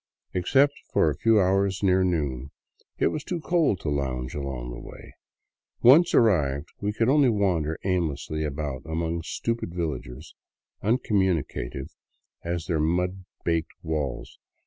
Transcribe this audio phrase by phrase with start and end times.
[0.33, 2.49] Except for a few hours near noon,
[2.97, 5.13] it was too cold to lounge along the way;
[5.83, 10.33] once arrived we could only wander aimlessly about among stupid villagers,
[10.81, 11.89] uncommunicative
[12.43, 14.39] as their baked mud walls.